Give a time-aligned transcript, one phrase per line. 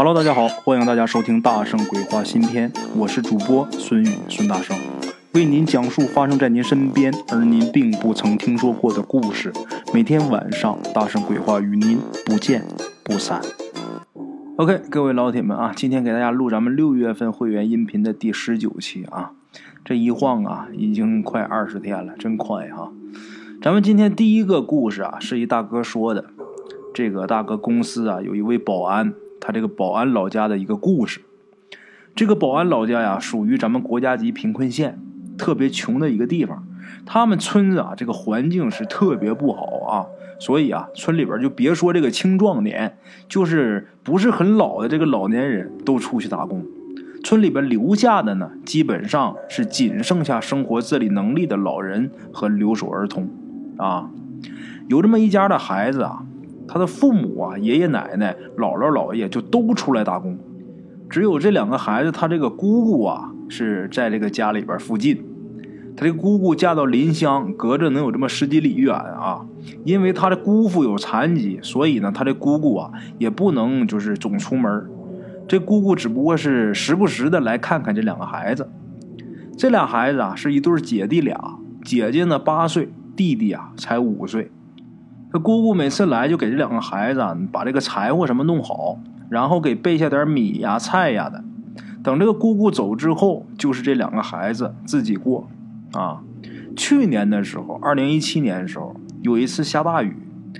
[0.00, 4.76] Hello，大家好，欢迎大家收听《大圣鬼话》新篇，我是主播孙宇，孙大圣
[5.34, 9.52] 为您讲述发生在您身边而您并不曾听说过的故事。
[9.92, 12.64] 每天晚上，《大圣鬼话》与您不见
[13.02, 13.40] 不散。
[14.58, 19.32] OK，各位老铁们啊，今天给大家录咱们六月份会员音频的第十九期啊，
[19.84, 22.92] 这一晃啊，已经快二十天了，真快哈。
[23.60, 26.26] 咱们今天第一个故事啊，是一大哥说的，
[26.94, 29.12] 这个大哥公司啊，有一位保安。
[29.40, 31.20] 他这个保安老家的一个故事，
[32.14, 34.98] 这个保安老家呀，属于咱们国家级贫困县，
[35.36, 36.64] 特别穷的一个地方。
[37.04, 40.06] 他们村子啊，这个环境是特别不好啊，
[40.38, 46.64] 所以啊，村里边就别说这个青壮年，就是不是很老的这个老年人都出去打工。
[47.22, 53.28] 村里边留下的呢，基本上是仅剩下生活自理能力的老人和留守儿童
[53.76, 54.10] 啊。
[54.88, 56.24] 有这么一家的孩子啊。
[56.68, 60.38] 他的父母啊，爷爷奶奶、姥姥姥爷就都出来打工，
[61.08, 65.24] 只有这两个孩子，他这个姑姑啊是在这个家里边附近。
[65.96, 69.44] 他这姑姑嫁到临乡，隔着能有这么十几里远啊。
[69.84, 74.88] 因为他的姑父有残疾，所以呢，他的姑姑啊也不能就是总出门。
[75.48, 78.70] 这姑姑只不过是时不时的来看看这两个孩子。
[79.56, 84.52] 这俩孩子啊是一对姐弟俩，姐姐呢八岁，弟弟啊才五岁。
[85.30, 88.98] 这姑姑每次来就给这两个孩子啊把这个柴火什么弄好，
[89.28, 91.44] 然后给备下点米呀、菜呀的。
[92.02, 95.46] 等这个姑姑走之后，就是这两个孩子自己过。
[95.92, 96.22] 啊，
[96.74, 100.16] 去年的时候，二零一七年的时候，有一次下大雨，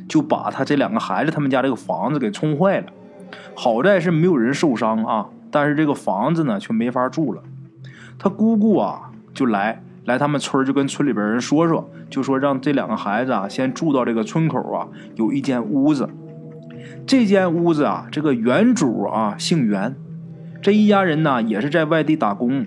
[0.07, 2.87] 就把他这两个孩子他们家这个房子给冲坏了。
[3.55, 7.43] 好在是没有人受伤啊，但是这个房子呢却没法住了。
[8.19, 9.83] 他姑姑啊就来。
[10.05, 16.09] 来他们村就跟村里边人说说，就说让这两个孩子啊先住到这个村口啊，有一间屋子。
[17.07, 19.97] 这间屋子啊，这个原主啊姓袁，
[20.63, 22.67] 这一家人呢也是在外地打工。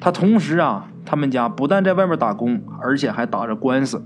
[0.00, 4.02] 他同时啊，他们家不但在外面打工，而且还打着官司。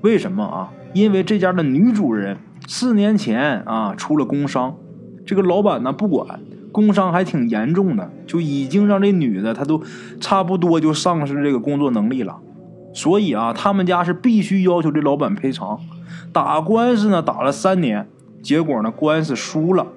[0.00, 0.72] 为什么啊？
[0.94, 4.74] 因为这家的女主人四年前啊出了工伤，
[5.24, 6.40] 这个老板呢不管。
[6.78, 9.82] 工伤还挺严重的，就已经让这女的她都
[10.20, 12.36] 差不多就丧失这个工作能力了，
[12.94, 15.80] 所以啊，他们家是必须要求这老板赔偿。
[16.32, 18.06] 打官司呢，打了三年，
[18.40, 19.88] 结果呢，官司输了。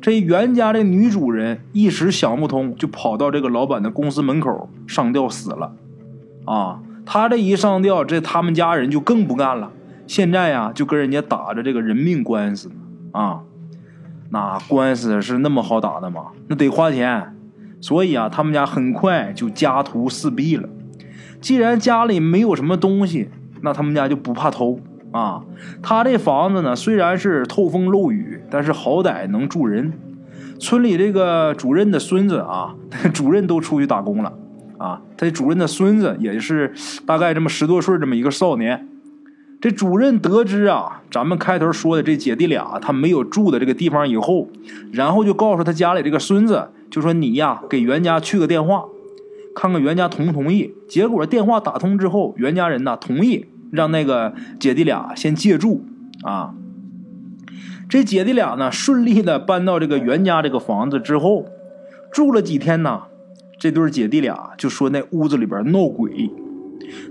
[0.00, 5.72] 这袁家的女主人一时想不通，就跑到这个老板的公司门口上吊死了。
[6.44, 9.72] 啊，他这一上吊，这他们家人就更不干了，
[10.06, 12.70] 现在呀，就跟人家打着这个人命官司
[13.10, 13.40] 啊。
[14.30, 16.26] 那官司是那么好打的吗？
[16.48, 17.36] 那得花钱，
[17.80, 20.68] 所以啊，他们家很快就家徒四壁了。
[21.40, 23.30] 既然家里没有什么东西，
[23.60, 24.80] 那他们家就不怕偷
[25.12, 25.42] 啊。
[25.82, 29.92] 他这房子呢，虽然是透风漏雨，但是好歹能住人。
[30.58, 32.74] 村里这个主任的孙子啊，
[33.12, 34.32] 主任都出去打工了
[34.78, 35.02] 啊。
[35.16, 36.72] 他主任的孙子也是
[37.06, 38.88] 大概这么十多岁这么一个少年。
[39.64, 44.46] 这主任得知啊，咱们开头说的这姐弟俩他没有住的这个地方以后，
[44.92, 48.84] 然后就告诉他家里这个孙子，就说你呀给袁家去个电话，
[49.56, 50.74] 看看袁家同不同意。
[50.86, 55.82] 结果电话打通之后，袁家人呢同意让那个姐弟俩先借住
[56.24, 56.52] 啊。
[57.88, 61.46] 这姐弟俩呢顺利的搬到这个袁家这个房子之后，
[62.12, 63.04] 住了几天呢，
[63.58, 66.30] 这对姐弟俩就说那屋子里边闹鬼。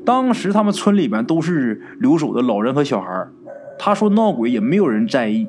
[0.06, 3.28] 当时他们村里边都是留守的老人和小孩
[3.80, 5.48] 他说闹鬼也没有人在意。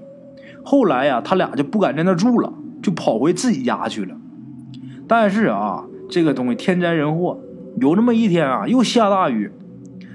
[0.64, 2.52] 后来呀，他俩就不敢在那住了，
[2.82, 4.16] 就跑回自己家去了。
[5.06, 7.38] 但是啊，这个东西天灾人祸，
[7.80, 9.52] 有那么一天啊，又下大雨，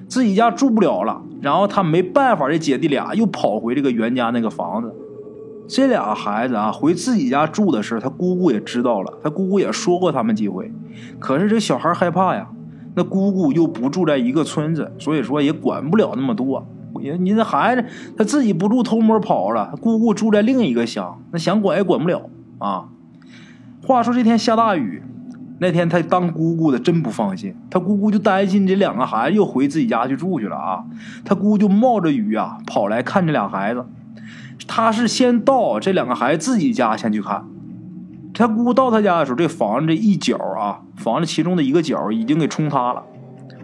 [0.08, 1.22] 自己家住不了了。
[1.42, 4.92] 然后他没办法，这姐弟俩又跑回这个袁家那个房子。
[5.68, 10.72] 这俩孩子啊，回自己家住的事他姑姑也知道了，他姑姑也说过他们几回。
[11.20, 12.50] 可是这小孩害怕呀。
[13.00, 16.68] 那姑姑又不住在一个村子，所以说也管不了那么多。
[17.00, 17.86] 你你这孩子
[18.18, 19.74] 他自己不住，偷摸跑了。
[19.80, 22.90] 姑姑住在另一个乡，那想管也管不了啊。
[23.88, 25.02] 话说这天下大雨，
[25.60, 30.84] 那天他当姑姑的真不放心，他姑姑就担心这两个孩子又回自己家去住去了啊。
[31.24, 33.86] 他姑就冒着雨啊跑来看这俩孩子，
[34.68, 37.46] 他是先到这两个孩子自己家先去看。
[38.40, 43.04] 他姑姑到他家的时候，这房子这一角啊，房子其中的一个角已经给冲塌了。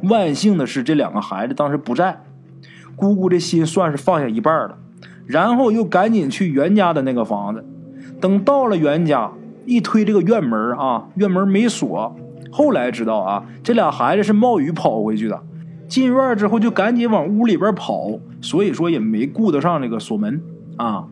[0.03, 2.23] 万幸的是，这两个孩子当时不在，
[2.97, 4.77] 姑姑这心算是放下一半了。
[5.25, 7.63] 然后又赶紧去袁家的那个房子。
[8.19, 9.31] 等到了袁家，
[9.65, 12.13] 一推这个院门啊，院门没锁。
[12.51, 15.41] 后来知道啊，这俩孩子是冒雨跑回去的。
[15.87, 20.41] 进院之后就赶紧往屋里边跑，所以说也没顾得上这个锁门
[20.75, 21.05] 啊。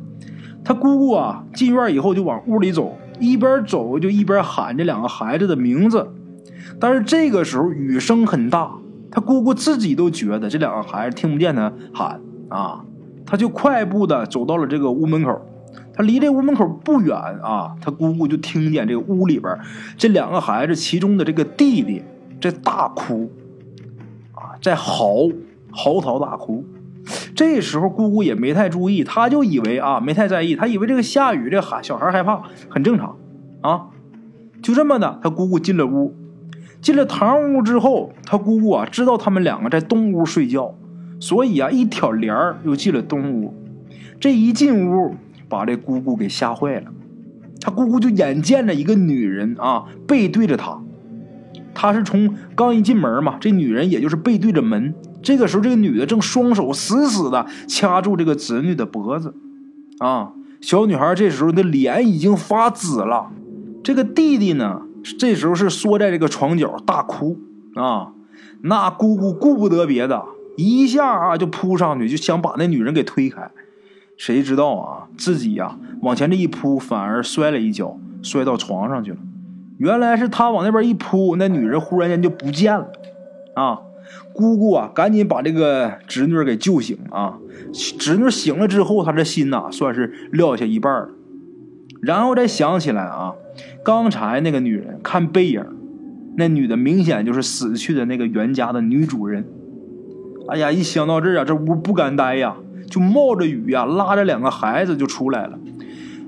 [0.65, 2.97] 他姑姑啊，进院以后就往屋里走。
[3.23, 6.07] 一边走就一边喊这两个孩子的名字。
[6.79, 8.71] 但是这个时候雨声很大，
[9.11, 12.83] 他姑姑自己都觉得这两个孩子听不见他喊啊，
[13.25, 15.41] 他就快步的走到了这个屋门口。
[15.95, 19.55] 他离这屋门口不远啊，他姑姑就听见这个屋里边
[19.97, 22.01] 这两个孩子其中的这个弟弟
[22.41, 23.31] 在大哭
[24.33, 25.29] 啊，在嚎
[25.71, 26.65] 嚎啕大哭。
[27.35, 33.15] 这时候姑姑也没太注意，他就以为啊没太在意，他以为这个下雨，这孩小孩害怕很正常
[33.61, 33.87] 啊。
[34.61, 36.15] 就这么的，他姑姑进了屋，
[36.81, 40.75] 进了堂屋之后，他姑姑啊知道他们两个在东屋睡觉，
[41.19, 43.53] 所以啊一挑帘儿又进了东屋。
[44.19, 45.15] 这一进屋。
[45.49, 46.85] 把这姑姑给吓坏了，
[47.61, 50.81] 他姑姑就眼见着一个女人啊背对着他，
[51.75, 54.95] 他是从刚一进门嘛，这女人也就是背对着门。
[55.23, 59.33] 这个时候，这个女的正双手死死的掐住这个侄女的脖子，
[59.99, 63.31] 啊，小女孩这时候的脸已经发紫了。
[63.83, 64.81] 这个弟弟呢，
[65.17, 67.39] 这时候是缩在这个床角大哭
[67.75, 68.11] 啊。
[68.61, 70.23] 那姑姑顾不得别的，
[70.55, 73.49] 一下啊就扑上去，就想把那女人给推开。
[74.15, 79.17] 谁知道啊，自己呀往前这一扑，反而摔了一跤，摔到床上去了。
[79.79, 82.87] 原来是他往那边一扑，那女人忽然间就不见了。
[83.55, 83.79] 啊，
[84.33, 87.37] 姑姑啊，赶紧把这个侄女给救醒啊。
[87.71, 91.09] 侄女醒了之后，她这心呐算是撂下一半了。
[92.01, 93.33] 然后再想起来啊，
[93.83, 95.63] 刚才那个女人看背影，
[96.37, 99.45] 那女的明显就是死去的那个袁家的女主人。
[100.49, 102.57] 哎呀，一想到这儿啊，这屋不敢待呀。
[102.89, 105.57] 就冒着雨呀，拉着两个孩子就出来了。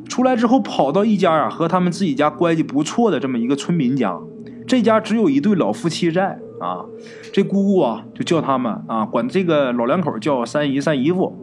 [0.09, 4.17] 出来之后，跑到一家啊和他们自己家关系不错的这么一个村民家。
[4.65, 6.85] 这家只有一对老夫妻在啊。
[7.33, 11.35] 这姑姑啊就叫他们啊，管这个老两口叫三姨、三姨夫。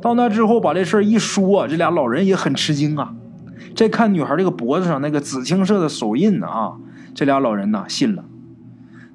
[0.00, 3.14] 到那之后，把这事一说，这俩老人也很吃惊啊。
[3.74, 6.74] 再看女孩这个脖子上那个紫青色的手印啊，
[7.14, 8.24] 这俩老人呐信了。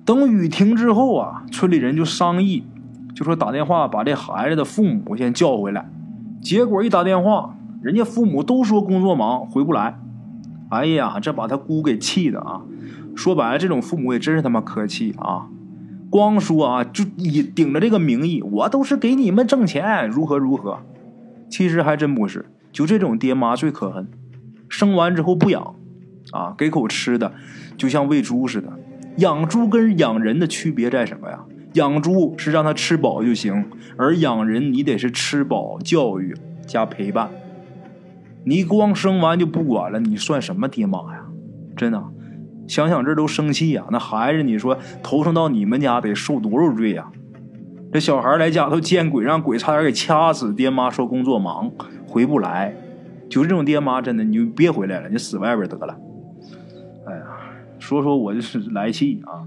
[0.03, 2.63] 等雨停之后啊，村里人就商议。
[3.15, 5.89] 就说打电话把这孩子的父母先叫回来，
[6.41, 9.99] 结果一打电话，人家父母都说工作忙回不来。
[10.69, 12.61] 哎呀，这把他姑给气的啊！
[13.15, 15.47] 说白了，这种父母也真是他妈可气啊！
[16.09, 20.79] 光说啊，就以顶着这个名义，我都是给你们挣钱，如何如何。
[21.49, 24.07] 其实还真不是，就这种爹妈最可恨，
[24.67, 25.75] 生完之后不养，
[26.31, 27.33] 啊，给口吃的，
[27.77, 28.71] 就像喂猪似的。
[29.17, 31.43] 养猪跟养人的区别在什么呀？
[31.73, 33.65] 养猪是让它吃饱就行，
[33.95, 36.35] 而养人你得是吃饱、教育
[36.65, 37.29] 加陪伴。
[38.45, 41.25] 你光生完就不管了，你算什么爹妈呀？
[41.75, 42.03] 真的，
[42.69, 43.83] 想想这都生气呀！
[43.89, 47.11] 那孩子，你说投生到你们家得受多少罪呀？
[47.91, 50.53] 这小孩来家头见鬼，让鬼差点给掐死。
[50.53, 51.71] 爹妈说工作忙
[52.05, 52.75] 回不来，
[53.27, 55.97] 就这种爹妈，真的你就别回来了，你死外边得了。
[57.07, 57.23] 哎呀，
[57.79, 59.41] 说说我就是来气啊！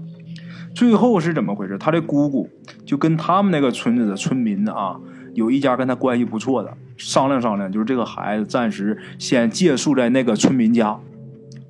[0.75, 1.77] 最后是怎么回事？
[1.77, 2.49] 他的姑姑
[2.85, 4.99] 就跟他们那个村子的村民啊，
[5.33, 10.99] 有一家跟他关系不错的，商量商量，就是这个孩子暂时先借宿在那个村民家。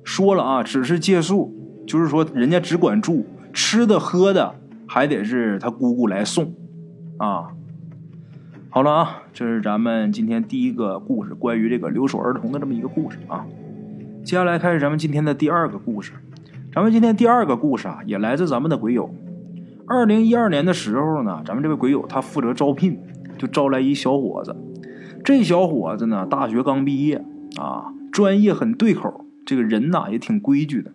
[0.04, 1.52] 说了啊，只是借宿，
[1.86, 4.54] 就是说人家只管住，吃的喝的
[4.86, 6.54] 还得是他姑姑来送。
[7.16, 7.48] 啊，
[8.68, 13.46] 好了啊，这是咱们今天第一个故事，关于这个留守儿童的这么一个故事啊。
[14.22, 16.12] 接下来开始咱们今天的第二个故事。
[16.72, 19.08] 咱们今天第二个故事啊，也来自咱们的鬼友。
[19.86, 22.98] 二零一二年的时候呢，咱们这位鬼友他负责招聘，
[23.38, 24.56] 就招来一小伙子。
[25.22, 27.24] 这小伙子呢，大学刚毕业
[27.56, 30.92] 啊，专业很对口，这个人呐也挺规矩的。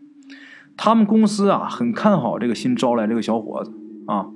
[0.77, 3.72] 他们公司啊很看好这个新招来这个小伙子
[4.08, 4.27] 啊。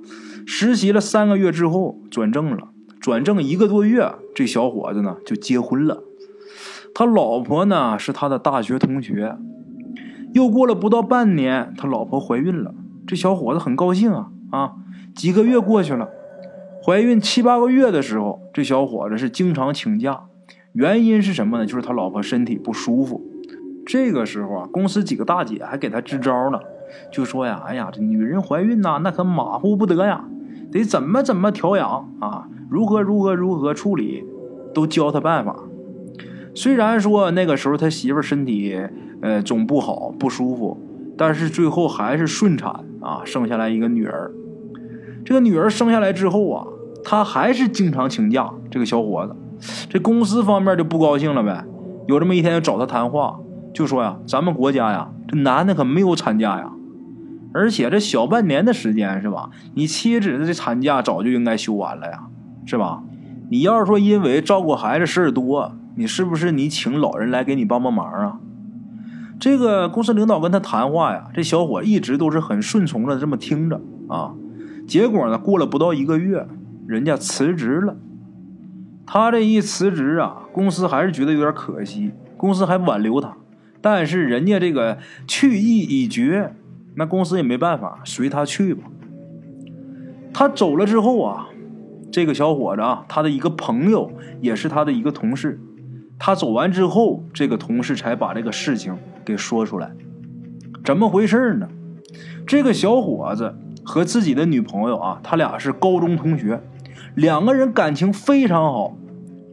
[0.46, 2.68] 实习了三个月之后转正了，
[3.00, 6.02] 转正一个多月，这小伙子呢就结婚了。
[6.94, 9.36] 他老婆呢是他的大学同学。
[10.34, 12.74] 又过了不到半年，他老婆怀孕了，
[13.06, 14.72] 这小伙子很高兴啊啊！
[15.14, 16.08] 几个月过去了，
[16.84, 20.24] 怀孕七八个月的时候，这小伙子是经常请假，
[20.72, 21.64] 原因是什么呢？
[21.64, 23.24] 就是他老婆身体不舒服。
[23.86, 26.58] 这个时候啊，公司几个大姐还给他支招呢，
[27.12, 30.24] 就说呀：“哎呀，这女人怀孕呐，那可马虎不得呀，
[30.70, 34.24] 得怎么怎么调养啊，如何如何如何处理，
[34.74, 35.56] 都教他办法。”
[36.54, 38.78] 虽然说那个时候他媳妇身体。
[39.22, 40.76] 呃，总不好，不舒服，
[41.16, 44.30] 但是最后还是顺产啊，生下来一个女儿。
[45.24, 46.66] 这个女儿生下来之后啊，
[47.02, 48.52] 他还是经常请假。
[48.70, 49.34] 这个小伙子，
[49.88, 51.64] 这公司方面就不高兴了呗。
[52.06, 53.40] 有这么一天，就找他谈话，
[53.74, 56.70] 就说呀：“咱们国家呀，这男的可没有产假呀，
[57.52, 59.50] 而且这小半年的时间是吧？
[59.74, 62.28] 你妻子的这产假早就应该休完了呀，
[62.64, 63.02] 是吧？
[63.50, 68.38] 你要是说因为照顾孩子事儿多，你是不是你请老人来给你帮帮忙啊？”
[69.40, 74.32] 这个公司领导跟他谈话呀，这小伙一直都是很顺从的这么听着啊。
[74.86, 76.46] 结果呢，过了不到一个月，
[76.86, 77.96] 人家辞职了。
[79.04, 83.36] 他这一辞职啊，公司还是觉得有点可惜，公司还挽留他，
[83.84, 86.54] 但是人家这个去意已决，
[86.94, 88.84] 那公司也没办法，随他去吧。
[90.32, 91.48] 他走了之后啊，
[92.10, 94.10] 这个小伙子啊，他的一个朋友
[94.40, 95.60] 也是他的一个同事，
[96.18, 99.90] 他走完之后，这个同事才把这个事情给说出来。
[100.82, 101.68] 怎么回事呢？
[102.46, 106.58] 这个小伙子和自己的女朋友啊，他俩是高中同学。
[107.14, 108.96] 两个人感情非常好，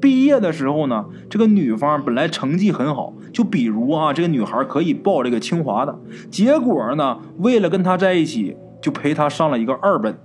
[0.01, 5.97] 毕业的时候呢，这个女方本来成绩很好，就比如啊，这个女孩可以报这个清华的，
[6.31, 10.17] 结果呢，为了跟他在一起，就陪他上了一个二本。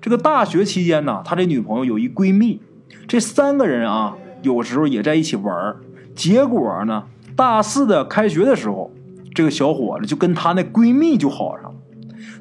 [0.00, 2.60] 这个大学期间呢，他这女朋友有一闺蜜，
[3.08, 5.74] 这三个人啊，有时候也在一起玩
[6.14, 8.92] 结果呢，大四的开学的时候，
[9.34, 11.74] 这个小伙子就跟他那闺蜜就好上了。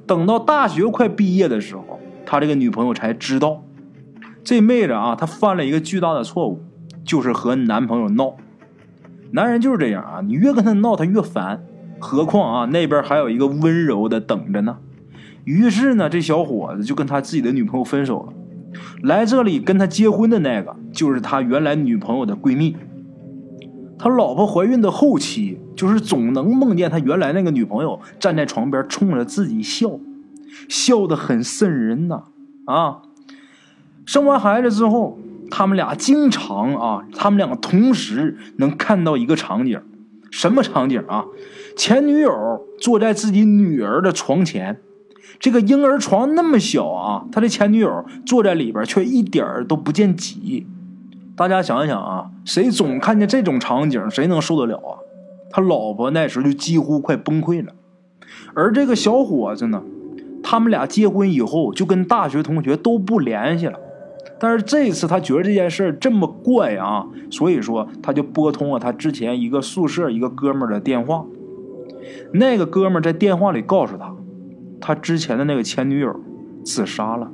[0.05, 3.63] 等到大学快毕业的时候，他这个女朋友才知道。
[4.43, 6.61] 这妹子啊，她犯了一个巨大的错误，
[7.05, 8.35] 就是和男朋友闹。
[9.31, 11.63] 男人就是这样啊，你越跟他闹，他越烦。
[11.99, 14.77] 何况啊，那边还有一个温柔的等着呢。
[15.45, 18.33] 于是呢，这小伙子就跟他自己的女朋友分手了。
[19.01, 22.75] 来这里跟他结婚的那个，就是他原来女朋友的闺蜜。
[23.97, 29.99] 他老婆怀孕的后期，就是总能梦见他原来那个女朋友站在床边冲着自己笑，
[30.67, 32.23] 笑得很瘆人呐
[32.65, 33.01] 啊！
[34.05, 35.17] 生完孩子之后，
[35.49, 39.81] 他们俩经常啊，他们两个同时能看到一个场景，
[40.31, 41.25] 什么场景啊？
[41.75, 42.31] 前女友
[42.79, 44.79] 坐在自己女儿的床前，
[45.39, 50.67] 这个婴儿床那么小啊，他的前女友坐在里边却一点都不见挤。
[51.35, 55.01] 大家想一想啊，谁总看见这种场景，谁能受得了啊？
[55.49, 57.73] 他老婆那时候就几乎快崩溃了，
[58.53, 59.81] 而这个小伙子呢，
[60.43, 63.79] 他们俩结婚以后就跟大学同学都不联系了。
[64.43, 71.25] 但是这次他觉得这件事这么怪啊，所以说他就拨通了他之前一个宿舍一个哥们儿的电话。
[72.33, 74.13] 那个哥们儿在电话里告诉他，
[74.81, 76.13] 他之前的那个前女友
[76.65, 77.31] 自杀了。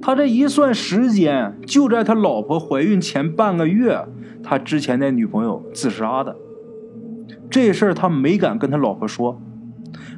[0.00, 4.06] 他这一算时间，就在他老婆怀孕前半个月，
[4.44, 6.36] 他之前那女朋友自杀的。
[7.50, 9.42] 这事儿他没敢跟他老婆说，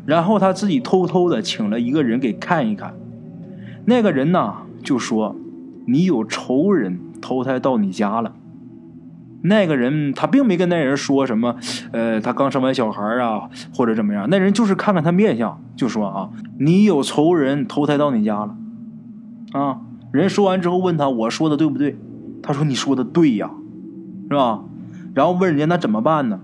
[0.05, 2.95] 然后他自己偷偷的请了一个人给看一看。
[3.87, 4.55] 那个人呢
[4.85, 5.35] 就说。
[5.91, 8.35] 你有仇人投胎到你家了，
[9.41, 11.57] 那个人他并没跟那人说什么，
[11.93, 14.29] 呃，他刚生完小孩啊，或者怎么样。
[14.29, 16.29] 那人就是看看他面相，就说啊，
[16.59, 18.55] 你有仇人投胎到你家了，
[19.53, 19.81] 啊。
[20.13, 21.97] 人说完之后问他，我说的对不对？
[22.43, 23.51] 他说你说的对呀，
[24.31, 24.65] 是吧？
[25.15, 26.41] 然后问人家那怎么办呢？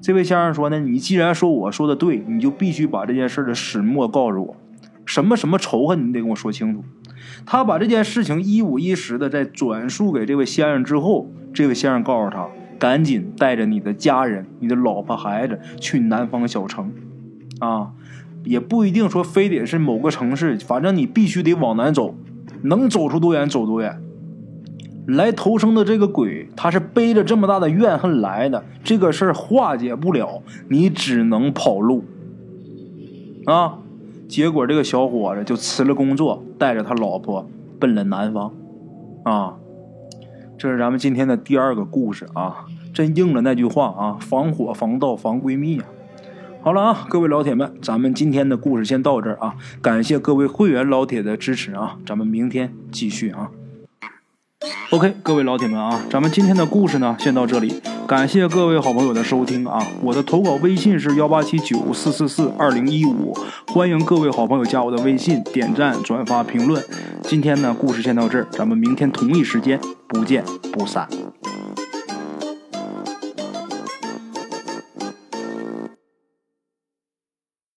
[0.00, 4.56] 这位先生说呢，你既然说我说的对，你就必须把这件事的始末告诉我，
[5.04, 6.82] 什么什么仇恨，你得跟我说清楚。
[7.46, 12.48] 他把这件事情一五一十的在转述给这位先生之后，这位先生告诉他
[12.78, 16.92] ：“赶紧带着你的家人、你的老婆孩子去南方小城，
[17.58, 17.92] 啊，
[18.44, 22.14] 也不一定说非得是某个城市，反正你必须得往南走，
[22.62, 24.00] 能走出多远走多远。
[25.06, 32.04] 来投生的这个鬼，他是背着这么大的怨恨来的，这个事儿化解不了，你只能跑路，
[33.46, 33.78] 啊。”
[34.30, 38.52] 结果这个小伙子就辞了工作，带着他老婆奔了南方，
[39.24, 39.56] 啊，
[40.56, 45.86] 这是咱们今天的第二个故事啊，真应了那句话啊，防火防盗防闺蜜啊。
[46.62, 53.50] 好了啊，各位老铁们，咱们今天的故事先到这儿啊，感谢各位会员老铁的支持啊，咱们明天继续啊。
[54.92, 57.82] OK，各位老铁们啊，咱们今天的故事呢，先到这里。
[58.10, 59.86] 感谢各位好朋友的收听啊！
[60.02, 63.32] 我的投稿微信是幺八七九四四四二零一五，
[63.68, 66.84] 欢迎各位好朋友加我的微信，点赞、转发、评论。
[67.22, 71.08] 今天呢，故事先到这儿，咱们明天同一时间不见不散。